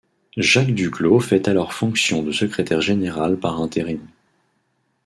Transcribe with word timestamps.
Jacques 0.37 0.71
Duclos 0.73 1.19
fait 1.19 1.47
alors 1.47 1.73
fonction 1.75 2.23
de 2.23 2.31
secrétaire 2.31 2.81
général 2.81 3.37
par 3.39 3.61
intérim. 3.61 3.99